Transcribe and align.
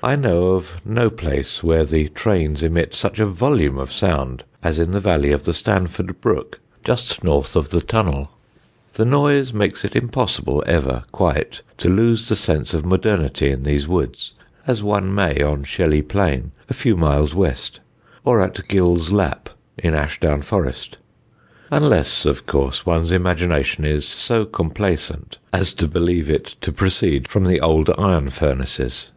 I 0.00 0.14
know 0.14 0.52
of 0.52 0.76
no 0.84 1.10
place 1.10 1.60
where 1.60 1.84
the 1.84 2.06
trains 2.10 2.62
emit 2.62 2.94
such 2.94 3.18
a 3.18 3.26
volume 3.26 3.78
of 3.78 3.90
sound 3.92 4.44
as 4.62 4.78
in 4.78 4.92
the 4.92 5.00
valley 5.00 5.32
of 5.32 5.42
the 5.42 5.52
Stanford 5.52 6.20
brook, 6.20 6.60
just 6.84 7.24
north 7.24 7.56
of 7.56 7.70
the 7.70 7.80
tunnel. 7.80 8.30
The 8.92 9.04
noise 9.04 9.52
makes 9.52 9.84
it 9.84 9.96
impossible 9.96 10.62
ever 10.68 11.02
quite 11.10 11.62
to 11.78 11.88
lose 11.88 12.28
the 12.28 12.36
sense 12.36 12.74
of 12.74 12.86
modernity 12.86 13.50
in 13.50 13.64
these 13.64 13.88
woods, 13.88 14.34
as 14.68 14.84
one 14.84 15.12
may 15.12 15.42
on 15.42 15.64
Shelley 15.64 16.00
Plain, 16.00 16.52
a 16.68 16.72
few 16.72 16.96
miles 16.96 17.34
west, 17.34 17.80
or 18.24 18.40
at 18.40 18.68
Gill's 18.68 19.10
Lap, 19.10 19.48
in 19.76 19.96
Ashdown 19.96 20.42
Forest; 20.42 20.98
unless, 21.72 22.24
of 22.24 22.46
course, 22.46 22.86
one's 22.86 23.10
imagination 23.10 23.84
is 23.84 24.06
so 24.06 24.44
complaisant 24.44 25.38
as 25.52 25.74
to 25.74 25.88
believe 25.88 26.30
it 26.30 26.54
to 26.60 26.70
proceed 26.70 27.26
from 27.26 27.42
the 27.46 27.60
old 27.60 27.90
iron 27.98 28.30
furnaces. 28.30 29.10